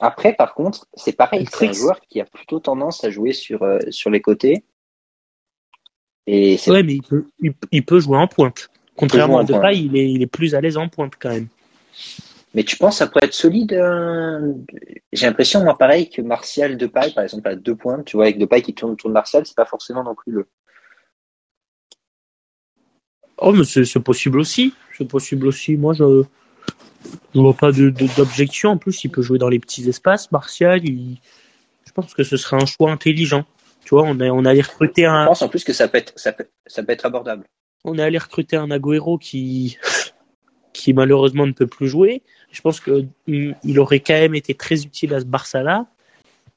[0.00, 1.46] Après, par contre, c'est pareil.
[1.52, 4.64] C'est un joueur qui a plutôt tendance à jouer sur, euh, sur les côtés.
[6.26, 7.26] Et ouais, mais il peut,
[7.70, 8.70] il, peut jouer en pointe.
[8.96, 11.48] Contrairement à Depay, il est, il est plus à l'aise en pointe quand même.
[12.54, 14.52] Mais tu penses ça pourrait être solide euh,
[15.12, 18.38] J'ai l'impression, moi, pareil, que Martial Depay, par exemple, à deux points, tu vois, avec
[18.38, 20.48] Depay qui tourne autour de Martial, c'est pas forcément non plus le.
[23.38, 24.74] Oh, mais c'est possible aussi.
[24.96, 25.76] C'est possible aussi.
[25.76, 26.04] Moi, je
[27.34, 28.70] ne vois pas d'objection.
[28.70, 30.30] En plus, il peut jouer dans les petits espaces.
[30.30, 33.44] Martial, je pense que ce serait un choix intelligent.
[33.84, 35.22] Tu vois, on, a, on allait recruter un.
[35.22, 37.44] Je pense en plus que ça peut être, ça peut, ça peut être abordable.
[37.84, 39.76] On est allé recruter un Agüero qui,
[40.72, 42.22] qui malheureusement ne peut plus jouer.
[42.50, 45.86] Je pense que mm, il aurait quand même été très utile à ce Barça-là.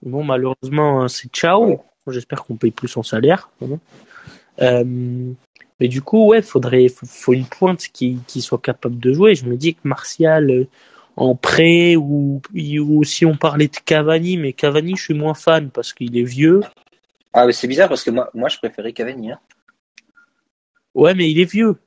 [0.02, 1.82] Bon, malheureusement, hein, c'est ciao.
[2.08, 3.50] J'espère qu'on paye plus son salaire.
[4.62, 4.84] Euh,
[5.80, 9.36] mais du coup, ouais, faudrait, faut, une pointe qui, qui soit capable de jouer.
[9.36, 10.68] Je me dis que Martial euh,
[11.16, 15.70] en prêt ou, ou si on parlait de Cavani, mais Cavani, je suis moins fan
[15.70, 16.62] parce qu'il est vieux.
[17.34, 19.32] Ah, mais c'est bizarre parce que moi, moi, je préférais Cavani.
[19.32, 19.40] Hein.
[20.94, 21.78] Ouais, mais il est vieux.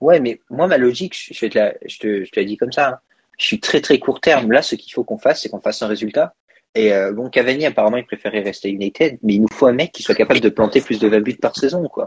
[0.00, 2.56] Ouais, mais moi, ma logique, je, vais te la, je, te, je te l'ai dit
[2.56, 2.88] comme ça.
[2.88, 2.98] Hein.
[3.38, 4.52] Je suis très, très court terme.
[4.52, 6.34] Là, ce qu'il faut qu'on fasse, c'est qu'on fasse un résultat.
[6.74, 9.92] Et euh, bon, Cavani, apparemment, il préférait rester United, mais il nous faut un mec
[9.92, 12.06] qui soit capable de planter plus de 20 buts par saison, quoi.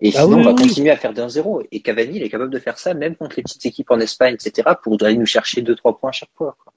[0.00, 1.62] Et ah sinon, on va continuer à faire d'un zéro.
[1.70, 4.34] Et Cavani, il est capable de faire ça, même contre les petites équipes en Espagne,
[4.34, 6.56] etc., pour aller nous chercher 2-3 points à chaque fois.
[6.62, 6.72] Quoi.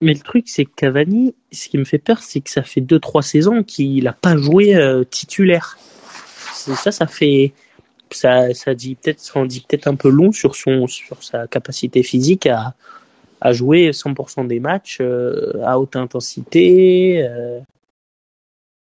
[0.00, 2.80] Mais le truc, c'est que Cavani, ce qui me fait peur, c'est que ça fait
[2.80, 5.78] 2-3 saisons qu'il n'a pas joué euh, titulaire.
[6.52, 7.52] Ça, ça fait.
[8.10, 11.46] Ça, ça dit peut-être, ça en dit peut-être un peu long sur son, sur sa
[11.46, 12.74] capacité physique à,
[13.40, 17.22] à jouer 100% des matchs euh, à haute intensité.
[17.22, 17.60] Euh.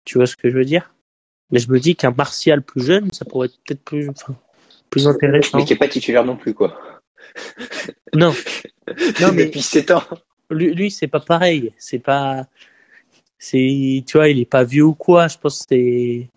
[0.05, 0.93] tu vois ce que je veux dire?
[1.51, 4.09] Mais je me dis qu'un Martial plus jeune, ça pourrait être peut-être plus,
[4.89, 5.57] plus intéressant.
[5.57, 6.77] Mais qui n'est pas titulaire non plus, quoi.
[8.13, 8.33] Non.
[9.21, 10.03] non mais Depuis 7 ans.
[10.49, 11.73] Lui, lui c'est pas pareil.
[11.77, 12.47] C'est pas.
[13.38, 15.27] C'est, tu vois, il est pas vieux ou quoi.
[15.27, 16.29] Je pense que c'est.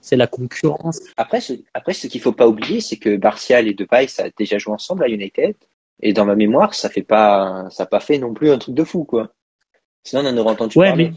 [0.00, 1.00] C'est la concurrence.
[1.16, 4.30] Après, ce, après, ce qu'il faut pas oublier, c'est que Martial et Depay, ça a
[4.36, 5.54] déjà joué ensemble à United.
[6.00, 8.74] Et dans ma mémoire, ça fait pas, ça a pas fait non plus un truc
[8.74, 9.32] de fou, quoi.
[10.04, 11.10] Sinon, on en aurait entendu ouais, parler.
[11.10, 11.16] Mais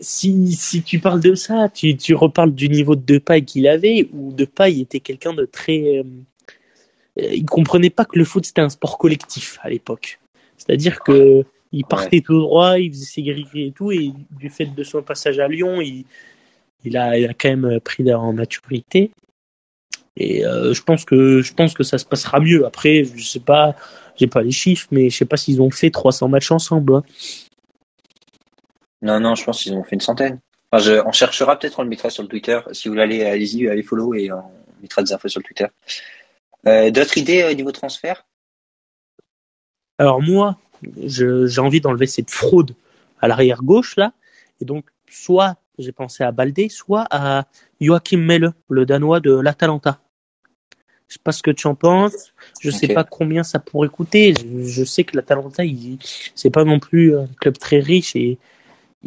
[0.00, 4.08] si, si tu parles de ça, tu, tu reparles du niveau de Depay qu'il avait,
[4.12, 5.98] où Depay était quelqu'un de très...
[5.98, 6.04] Euh,
[7.16, 10.20] il comprenait pas que le foot c'était un sport collectif à l'époque.
[10.56, 14.66] C'est-à-dire que il partait tout droit, il faisait ses grilles et tout, et du fait
[14.66, 16.06] de son passage à Lyon, il,
[16.84, 19.10] il, a, il a quand même pris en maturité.
[20.16, 22.66] Et euh, je pense que je pense que ça se passera mieux.
[22.66, 23.76] Après, je sais pas,
[24.16, 26.96] j'ai pas les chiffres, mais je sais pas s'ils ont fait 300 matchs ensemble.
[26.96, 27.02] Hein.
[29.00, 30.40] Non, non, je pense qu'ils ont fait une centaine.
[30.72, 32.58] Enfin, je, on cherchera peut-être, on le mettra sur le Twitter.
[32.72, 34.42] Si vous voulez aller, allez-y, allez follow et on
[34.82, 35.66] mettra des infos sur le Twitter.
[36.66, 38.26] Euh, D'autres idées au niveau transfert?
[39.98, 40.58] Alors moi,
[40.96, 42.74] j'ai envie d'enlever cette fraude
[43.20, 44.12] à l'arrière gauche là,
[44.60, 47.46] et donc soit j'ai pensé à Baldé, soit à
[47.80, 50.00] Joachim Melle, le Danois de l'Atalanta.
[51.08, 52.34] Je sais pas ce que tu en penses.
[52.60, 54.34] Je sais pas combien ça pourrait coûter.
[54.34, 55.62] Je, je sais que l'Atalanta,
[56.34, 58.38] c'est pas non plus un club très riche et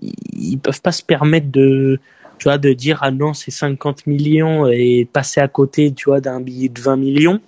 [0.02, 2.00] ils peuvent pas se permettre de
[2.38, 6.22] tu vois de dire ah non c'est 50 millions et passer à côté tu vois
[6.22, 7.40] d'un billet de 20 millions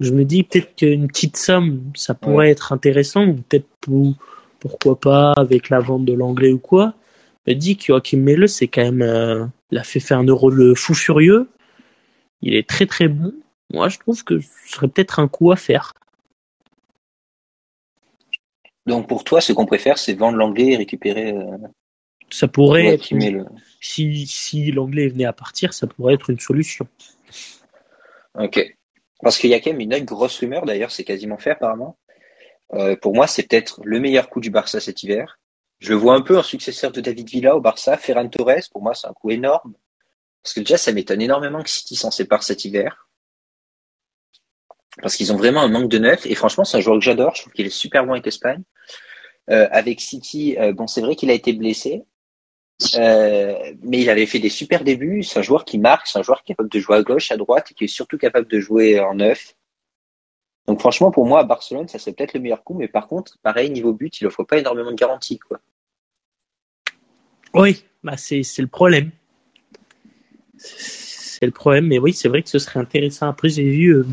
[0.00, 4.14] je me dis peut-être qu'une petite somme ça pourrait être intéressant peut-être pour
[4.60, 6.94] pourquoi pas avec la vente de l'anglais ou quoi
[7.46, 10.50] me dis que Joachim Melle c'est quand même euh, il a fait faire un euro
[10.50, 11.48] le fou furieux
[12.40, 13.32] il est très très bon
[13.72, 15.92] moi je trouve que ce serait peut-être un coup à faire
[18.86, 21.32] donc pour toi, ce qu'on préfère, c'est vendre l'anglais et récupérer.
[21.32, 21.56] Euh,
[22.30, 23.08] ça pourrait être.
[23.80, 26.86] Si, si l'anglais venait à partir, ça pourrait être une solution.
[28.38, 28.76] Ok.
[29.22, 31.96] Parce qu'il y a quand même une autre grosse rumeur, d'ailleurs, c'est quasiment fait apparemment.
[32.74, 35.38] Euh, pour moi, c'est peut-être le meilleur coup du Barça cet hiver.
[35.82, 38.68] Je vois un peu un successeur de David Villa au Barça, Ferran Torres.
[38.70, 39.74] Pour moi, c'est un coup énorme.
[40.40, 43.08] Parce que déjà, ça m'étonne énormément que City s'en sépare cet hiver
[45.00, 46.24] parce qu'ils ont vraiment un manque de neuf.
[46.26, 47.34] Et franchement, c'est un joueur que j'adore.
[47.34, 48.62] Je trouve qu'il est super bon avec l'Espagne.
[49.50, 52.04] Euh, avec City, euh, bon, c'est vrai qu'il a été blessé,
[52.96, 55.24] euh, mais il avait fait des super débuts.
[55.24, 57.72] C'est un joueur qui marque, c'est un joueur capable de jouer à gauche, à droite,
[57.72, 59.56] et qui est surtout capable de jouer en neuf.
[60.66, 63.38] Donc franchement, pour moi, à Barcelone, ça serait peut-être le meilleur coup, mais par contre,
[63.42, 65.40] pareil, niveau but, il offre pas énormément de garanties.
[65.40, 65.58] Quoi.
[67.54, 69.10] Oui, bah c'est le problème.
[70.56, 73.28] C'est le problème, mais oui, c'est vrai que ce serait intéressant.
[73.28, 74.06] Après, j'ai vu euh,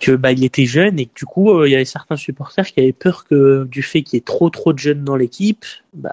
[0.00, 2.66] que bah, il était jeune et que du coup, euh, il y avait certains supporters
[2.66, 5.64] qui avaient peur que du fait qu'il y ait trop trop de jeunes dans l'équipe,
[5.92, 6.12] bah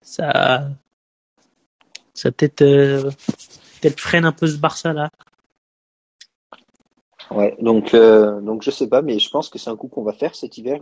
[0.00, 0.68] ça,
[2.14, 3.10] ça peut-être euh,
[3.80, 5.10] peut-être freine un peu ce Barça là.
[7.30, 10.12] Ouais, donc donc je sais pas, mais je pense que c'est un coup qu'on va
[10.12, 10.80] faire cet hiver.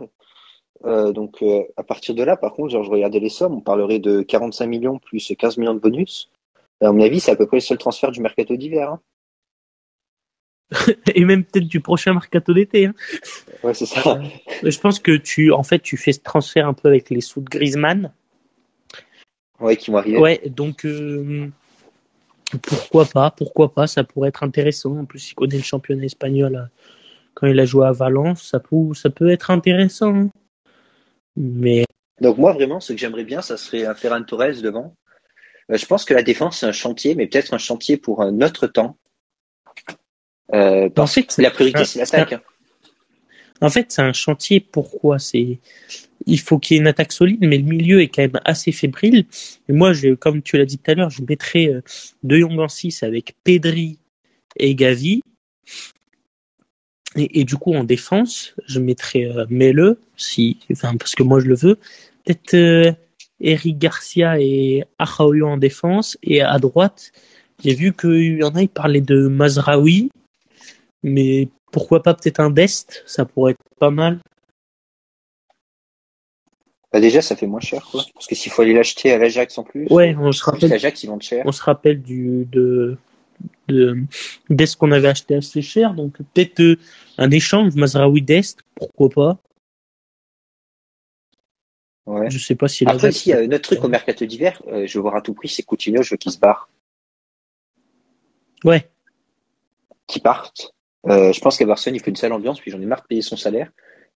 [0.83, 1.43] Donc
[1.77, 4.65] à partir de là, par contre, genre, je regardais les sommes, on parlerait de 45
[4.65, 6.29] millions plus 15 millions de bonus.
[6.81, 8.89] À mon avis, c'est à peu près le seul transfert du mercato d'hiver.
[8.89, 8.99] Hein.
[11.15, 12.87] Et même peut-être du prochain mercato d'été.
[12.87, 12.93] Hein.
[13.63, 14.19] Ouais, c'est ça.
[14.63, 17.41] je pense que tu, en fait, tu fais ce transfert un peu avec les sous
[17.41, 18.11] de Griezmann.
[19.59, 20.17] Ouais, qui vont arriver.
[20.17, 21.47] Ouais, donc euh,
[22.63, 24.97] pourquoi pas, pourquoi pas, ça pourrait être intéressant.
[24.97, 26.65] En plus, il connaît le championnat espagnol euh,
[27.35, 30.30] quand il a joué à Valence, ça peut, ça peut être intéressant.
[31.35, 31.85] Mais
[32.19, 34.95] donc moi vraiment, ce que j'aimerais bien, ça serait un Ferran Torres devant.
[35.71, 38.41] Euh, je pense que la défense, c'est un chantier, mais peut-être un chantier pour un
[38.41, 38.97] autre temps.
[40.53, 42.33] Euh, parce que la priorité, c'est l'attaque.
[42.33, 42.41] Hein.
[43.61, 44.59] En fait, c'est un chantier.
[44.59, 45.19] Pourquoi?
[45.19, 45.59] C'est
[46.27, 48.71] il faut qu'il y ait une attaque solide, mais le milieu est quand même assez
[48.71, 49.25] fébrile.
[49.69, 51.81] Et moi, je, comme tu l'as dit tout à l'heure, je mettrais euh,
[52.23, 53.97] De Jong en 6 avec Pedri
[54.57, 55.23] et Gavi.
[57.17, 61.47] Et, du coup, en défense, je mettrais euh, Mele, si, enfin, parce que moi je
[61.47, 61.75] le veux.
[62.23, 62.93] Peut-être euh,
[63.41, 66.17] Eric Garcia et Achaoyo en défense.
[66.23, 67.11] Et à droite,
[67.63, 70.09] j'ai vu qu'il y en a, ils parlaient de Mazraoui.
[71.03, 74.19] Mais pourquoi pas peut-être un Dest Ça pourrait être pas mal.
[76.93, 78.03] Bah déjà, ça fait moins cher, quoi.
[78.13, 79.87] Parce que s'il faut aller l'acheter à l'Ajax en plus.
[79.89, 80.69] Ouais, on se rappelle.
[80.69, 81.43] L'Ajax, ils vendent cher.
[81.45, 82.97] On se rappelle du, de,
[83.71, 83.97] de,
[84.49, 85.93] d'Est qu'on avait acheté assez cher.
[85.93, 86.77] Donc, peut-être euh,
[87.17, 89.41] un échange, Mazraoui d'Est, pourquoi pas.
[92.05, 92.29] Ouais.
[92.29, 94.85] Je sais pas si Après, s'il y a un autre truc au mercato d'hiver, euh,
[94.87, 96.69] je veux voir à tout prix, c'est Coutinho, je veux qu'il se barre.
[98.63, 98.89] Ouais.
[100.07, 100.73] Qui parte.
[101.07, 103.07] Euh, je pense qu'à Barcelone, il faut une sale ambiance, puis j'en ai marre de
[103.07, 103.71] payer son salaire.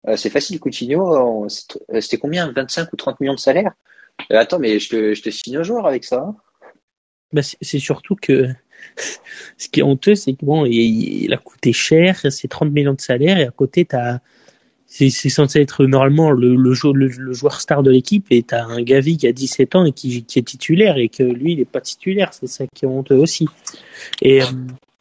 [0.07, 2.51] Euh, c'est facile, Coutinho, c'était combien?
[2.51, 3.73] 25 ou 30 millions de salaire?
[4.29, 6.19] Attends, mais je te, je te signe un joueur avec ça.
[6.19, 6.35] Hein.
[7.35, 8.47] Bah, c'est surtout que
[9.57, 13.01] ce qui est honteux, c'est que bon, il, a coûté cher, c'est 30 millions de
[13.01, 14.19] salaire, et à côté, t'as
[14.87, 19.17] c'est censé être normalement le, le, le, joueur star de l'équipe et t'as un Gavi
[19.17, 21.81] qui a 17 ans et qui, qui, est titulaire et que lui il est pas
[21.81, 23.49] titulaire c'est ça qui est honteux aussi
[24.21, 24.41] et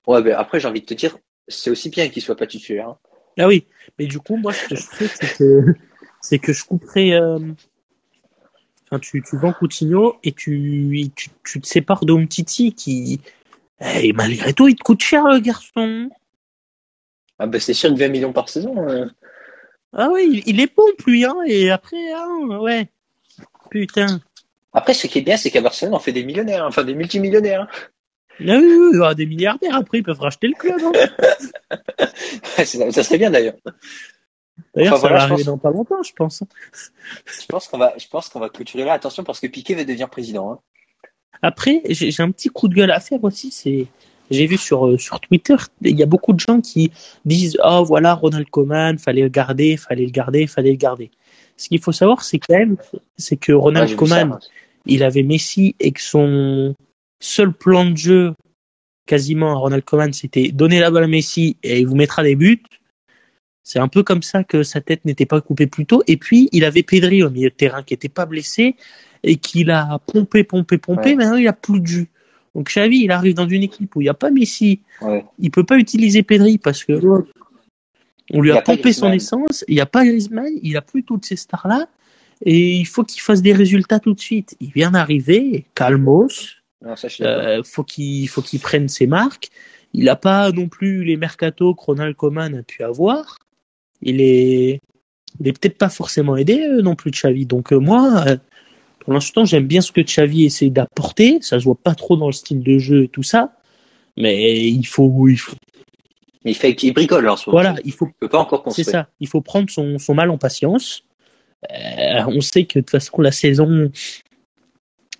[0.08, 1.16] ouais mais après j'ai envie de te dire
[1.48, 2.88] c'est aussi bien qu'il soit pas titulaire.
[2.88, 2.98] Hein.
[3.38, 3.66] Ah oui,
[3.98, 5.74] mais du coup, moi, ce que je fais, c'est que,
[6.20, 7.14] c'est que je couperai.
[7.14, 7.38] Euh...
[8.98, 13.20] Tu, tu vends Coutinho et tu, tu, tu te sépares d'Omtiti qui.
[13.80, 16.08] Eh, malgré tout, il te coûte cher, le garçon.
[17.38, 18.88] Ah, bah, c'est sûr que 20 millions par saison.
[18.88, 19.06] Euh.
[19.92, 22.88] Ah oui, il est bon, plus, hein, et après, hein, ouais.
[23.70, 24.20] Putain.
[24.72, 27.62] Après, ce qui est bien, c'est qu'à Barcelone, on fait des millionnaires, enfin des multimillionnaires.
[27.62, 27.68] Hein.
[28.40, 30.80] Ah oui, aura des milliardaires après, ils peuvent racheter le club.
[30.82, 31.76] Hein.
[32.64, 33.54] ça serait bien d'ailleurs.
[34.74, 36.42] D'ailleurs, ça va arriver dans pas longtemps, je pense.
[37.26, 38.92] Je pense qu'on va, je pense qu'on va clôturer là.
[38.92, 40.52] Attention parce que Piquet va devenir président.
[40.52, 40.58] Hein.
[41.42, 43.50] Après, j'ai un petit coup de gueule à faire aussi.
[43.50, 43.86] C'est,
[44.30, 46.90] j'ai vu sur euh, sur Twitter, il y a beaucoup de gens qui
[47.24, 51.10] disent, oh voilà, Ronald Koeman, fallait le garder, fallait le garder, fallait le garder.
[51.56, 52.76] Ce qu'il faut savoir, c'est quand même,
[53.16, 54.38] c'est que Ronald ouais, Koeman,
[54.86, 56.74] il avait Messi et que son
[57.20, 58.34] seul plan de jeu
[59.06, 62.36] quasiment à Ronald Koeman, c'était donner la balle à Messi et il vous mettra des
[62.36, 62.62] buts.
[63.64, 66.02] C'est un peu comme ça que sa tête n'était pas coupée plus tôt.
[66.06, 68.76] Et puis, il avait Pedri au milieu de terrain qui n'était pas blessé
[69.22, 71.16] et qu'il a pompé, pompé, pompé.
[71.16, 72.08] Maintenant, il a plus de jus.
[72.54, 74.80] Donc, Xavi, il arrive dans une équipe où il n'y a pas Messi.
[75.00, 75.24] Ouais.
[75.38, 77.00] Il peut pas utiliser Pedri parce que
[78.32, 79.64] on lui a, pompé son essence.
[79.66, 80.52] Il n'y a pas Griezmann.
[80.62, 81.88] Il a plus toutes ces stars-là.
[82.44, 84.56] Et il faut qu'il fasse des résultats tout de suite.
[84.60, 86.56] Il vient d'arriver, calmos,
[87.22, 89.48] euh, faut qu'il faut qu'il prenne ses marques.
[89.94, 93.38] Il n'a pas non plus les mercato que Ronald Koeman a pu avoir.
[94.02, 94.80] Il est
[95.40, 97.46] il est peut-être pas forcément aidé euh, non plus de Xavi.
[97.46, 98.24] Donc euh, moi,
[99.00, 101.38] pour l'instant, j'aime bien ce que Xavi essaie d'apporter.
[101.40, 103.52] Ça se voit pas trop dans le style de jeu et tout ça,
[104.16, 105.56] mais il faut il faut
[106.44, 107.62] il fait qu'il bricole en ce moment.
[107.62, 108.08] Voilà, il faut.
[108.20, 108.84] peut pas encore construire.
[108.84, 109.08] C'est ça.
[109.20, 111.04] Il faut prendre son, son mal en patience.
[111.70, 113.90] on sait que de toute façon la saison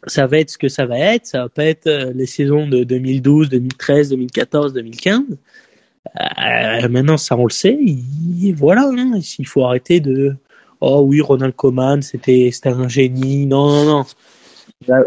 [0.07, 1.27] ça va être ce que ça va être.
[1.27, 5.23] Ça va pas être euh, les saisons de 2012, 2013, 2014, 2015.
[6.17, 7.79] Euh, maintenant, ça on le sait.
[8.55, 10.37] voilà, hein, il faut arrêter de.
[10.81, 13.47] Oh oui, Ronald Koeman, c'était c'était un génie.
[13.47, 13.85] Non, non,
[14.88, 15.05] non.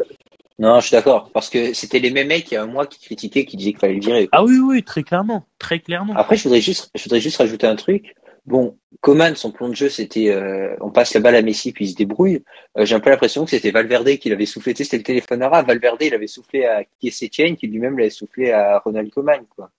[0.59, 1.29] Non, je suis d'accord.
[1.33, 3.71] Parce que c'était les mêmes mecs il y a un mois qui critiquaient, qui disaient
[3.71, 4.29] qu'il fallait le virer.
[4.31, 5.45] Ah oui, oui, très clairement.
[5.59, 6.15] Très clairement.
[6.15, 8.15] Après, je voudrais juste, je voudrais juste rajouter un truc.
[8.47, 11.85] Bon, Coman, son plan de jeu, c'était euh, on passe la balle à Messi puis
[11.85, 12.43] il se débrouille.
[12.77, 14.73] Euh, J'ai un peu l'impression que c'était Valverde qui l'avait soufflé.
[14.73, 15.67] Tu sais, c'était le téléphone arabe.
[15.67, 19.41] Valverde, il avait soufflé à Kiesetienne, qui lui-même l'avait soufflé à Ronald Coman.
[19.55, 19.69] Quoi.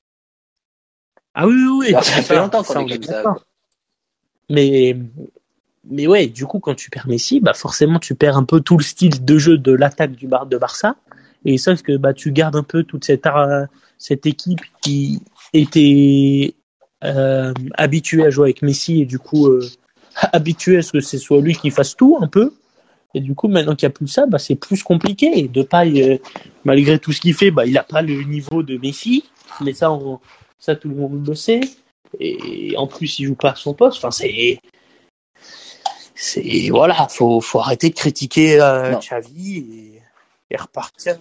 [1.40, 2.02] Ah oui, oui, oui.
[2.02, 3.22] Ça fait longtemps qu'on Ça, est comme ça.
[3.22, 3.40] quoi.
[4.50, 4.96] Mais,
[5.88, 8.76] mais ouais, du coup, quand tu perds Messi, bah forcément, tu perds un peu tout
[8.76, 10.96] le style de jeu de l'attaque du Bar de Barça.
[11.44, 13.66] Et sauf que bah tu gardes un peu toute cette euh,
[13.98, 15.22] cette équipe qui
[15.52, 16.56] était
[17.04, 19.64] euh, habituée à jouer avec Messi et du coup euh,
[20.32, 22.52] habituée à ce que ce soit lui qui fasse tout un peu.
[23.14, 25.38] Et du coup, maintenant qu'il n'y a plus ça, bah c'est plus compliqué.
[25.38, 26.18] Et Depay, euh,
[26.64, 29.22] malgré tout ce qu'il fait, bah il n'a pas le niveau de Messi.
[29.60, 30.18] Mais ça, on,
[30.58, 31.60] ça tout le monde le sait.
[32.18, 33.98] Et en plus, il joue pas à son poste.
[33.98, 34.60] Enfin, c'est
[36.14, 38.94] c'est voilà, faut faut arrêter de critiquer euh.
[38.96, 40.02] Xavi et,
[40.50, 41.18] et repartir.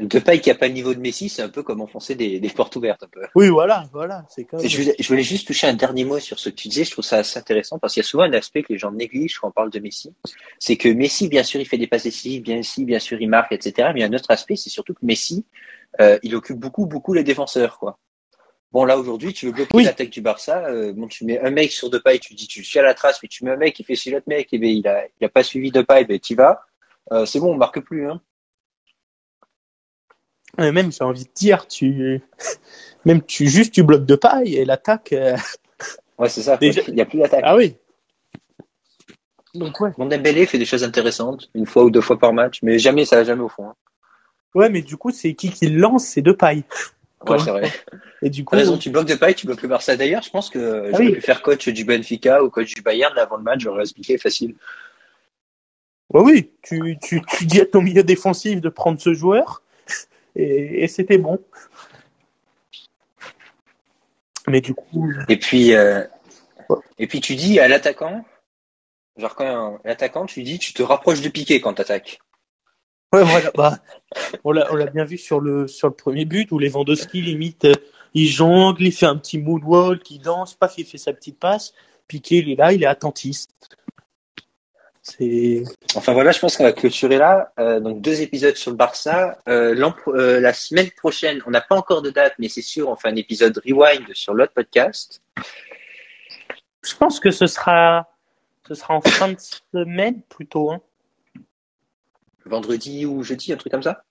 [0.00, 2.48] Depay qui a pas le niveau de Messi, c'est un peu comme enfoncer des, des
[2.50, 3.22] portes ouvertes un peu.
[3.34, 4.64] Oui, voilà, voilà, c'est comme.
[4.64, 6.84] Je voulais, je voulais juste toucher un dernier mot sur ce que tu disais.
[6.84, 8.92] Je trouve ça assez intéressant parce qu'il y a souvent un aspect que les gens
[8.92, 10.14] négligent quand on parle de Messi.
[10.60, 13.28] C'est que Messi, bien sûr, il fait des passes décisives, bien sûr, bien sûr, il
[13.28, 13.88] marque, etc.
[13.92, 15.44] Mais il y a un autre aspect, c'est surtout que Messi,
[16.00, 17.98] euh, il occupe beaucoup, beaucoup les défenseurs, quoi.
[18.70, 19.84] Bon, là, aujourd'hui, tu veux bloquer Oui.
[19.84, 20.66] l'attaque du Barça.
[20.66, 23.18] euh, bon, tu mets un mec sur Depay, tu dis, tu suis à la trace,
[23.22, 25.24] mais tu mets un mec qui fait sur l'autre mec, et ben, il a, il
[25.24, 26.60] a pas suivi Depay, ben, t'y vas.
[27.12, 28.20] Euh, c'est bon, on marque plus, hein.
[30.58, 32.20] Même, j'ai envie de dire, tu,
[33.04, 35.12] même tu juste tu bloques de paille et l'attaque.
[35.12, 35.36] euh,
[36.18, 36.56] Ouais, c'est ça.
[36.56, 37.42] Déjà- Il y a plus d'attaque.
[37.44, 37.76] Ah oui.
[39.54, 39.90] Donc ouais.
[39.98, 43.04] Mon Dembélé fait des choses intéressantes, une fois ou deux fois par match, mais jamais,
[43.04, 43.68] ça va jamais au fond.
[43.68, 43.74] hein.
[44.54, 46.64] Ouais, mais du coup, c'est qui qui lance, c'est de paille.
[47.26, 47.70] Ouais, c'est vrai.
[48.22, 49.96] Et du coup, T'as raison, tu bloques de paille, tu bloques le Barça.
[49.96, 51.12] D'ailleurs, je pense que j'aurais oui.
[51.12, 54.54] pu faire coach du Benfica ou coach du Bayern avant le match, j'aurais expliqué facile.
[56.14, 59.62] ouais, oui, tu, tu, tu dis à ton milieu défensif de prendre ce joueur
[60.36, 61.40] et, et c'était bon.
[64.46, 66.04] Mais du coup, Et puis, euh,
[66.98, 68.24] et puis tu dis à l'attaquant,
[69.16, 72.20] genre quand l'attaquant, tu dis, tu te rapproches de Piqué quand t'attaques.
[73.14, 73.50] Ouais, voilà.
[73.54, 73.78] Bah,
[74.44, 77.64] on l'a, on l'a bien vu sur le, sur le premier but où Lewandowski limite,
[77.64, 77.74] euh,
[78.14, 81.72] il jongle, il fait un petit moonwalk, il danse, paf, il fait sa petite passe.
[82.06, 83.50] Piqué, il est là, il est attentiste.
[85.02, 85.62] C'est,
[85.94, 87.52] Enfin voilà, je pense qu'on va clôturer là.
[87.58, 89.38] Euh, donc deux épisodes sur le Barça.
[89.48, 92.60] Euh, l'an pro- euh, la semaine prochaine, on n'a pas encore de date, mais c'est
[92.62, 95.22] sûr, on fait un épisode rewind sur l'autre podcast.
[96.82, 98.06] je pense que ce sera,
[98.66, 99.38] ce sera en fin de
[99.72, 100.80] semaine plutôt, hein.
[102.48, 104.02] Vendredi ou jeudi, un truc comme ça?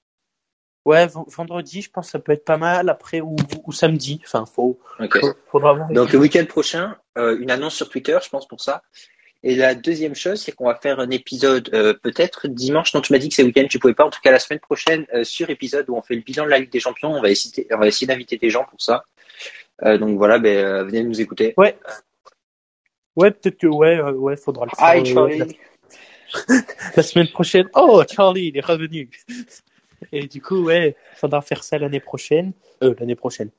[0.85, 2.87] Ouais, vendredi, je pense que ça peut être pas mal.
[2.89, 4.21] Après, ou, ou samedi.
[4.23, 5.19] Enfin, faut, Ok.
[5.19, 5.89] faut- faudra voir.
[5.91, 8.83] Donc le week-end prochain, euh, une annonce sur Twitter, je pense pour ça.
[9.43, 12.93] Et la deuxième chose, c'est qu'on va faire un épisode euh, peut-être dimanche.
[12.93, 14.05] Non, tu m'as dit que c'est week-end, tu pouvais pas.
[14.05, 16.49] En tout cas, la semaine prochaine, euh, sur épisode où on fait le bilan de
[16.49, 17.11] la Ligue des Champions.
[17.13, 19.03] On va essayer, on va essayer d'inviter des gens pour ça.
[19.83, 21.53] Donc voilà, ben, venez nous écouter.
[23.15, 24.95] Ouais, peut-être que ouais, ouais, faudra le faire.
[24.95, 25.57] Hi.
[26.95, 27.67] la, semaine prochaine.
[27.75, 29.09] Oh, Charlie, il est revenu.
[30.11, 32.53] Et du coup, ouais, faudra faire ça l'année prochaine.
[32.83, 33.49] Euh, l'année prochaine.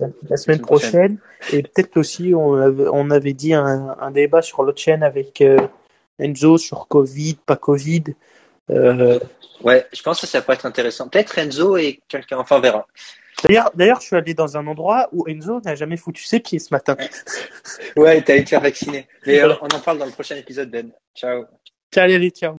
[0.00, 1.18] La, la semaine prochaine.
[1.52, 5.40] Et peut-être aussi, on avait, on avait dit un, un débat sur l'autre chaîne avec
[5.40, 5.58] euh,
[6.18, 8.04] Enzo sur Covid, pas Covid.
[8.70, 9.18] Euh,
[9.64, 11.08] Ouais, je pense que ça pourrait être intéressant.
[11.08, 12.38] Peut-être Enzo et quelqu'un.
[12.38, 12.86] Enfin, on verra.
[13.44, 16.58] D'ailleurs, d'ailleurs, je suis allé dans un endroit où Enzo n'a jamais foutu ses pieds
[16.58, 16.96] ce matin.
[17.96, 19.08] Ouais, t'as été faire vacciner.
[19.26, 20.90] Mais euh, on en parle dans le prochain épisode, Ben.
[21.14, 21.44] Ciao.
[21.94, 22.52] Ciao, allez, ciao.